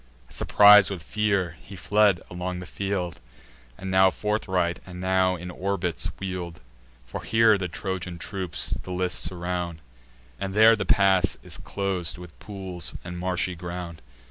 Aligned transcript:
Surpris'd 0.31 0.89
with 0.89 1.03
fear, 1.03 1.57
he 1.61 1.75
fled 1.75 2.21
along 2.27 2.57
the 2.57 2.65
field, 2.65 3.19
And 3.77 3.91
now 3.91 4.09
forthright, 4.09 4.79
and 4.83 4.99
now 4.99 5.35
in 5.35 5.51
orbits 5.51 6.07
wheel'd; 6.17 6.59
For 7.05 7.21
here 7.21 7.55
the 7.55 7.67
Trojan 7.67 8.17
troops 8.17 8.71
the 8.81 8.89
list 8.91 9.19
surround, 9.19 9.77
And 10.39 10.55
there 10.55 10.75
the 10.75 10.87
pass 10.87 11.37
is 11.43 11.59
clos'd 11.59 12.17
with 12.17 12.39
pools 12.39 12.95
and 13.03 13.19
marshy 13.19 13.53
ground. 13.53 14.01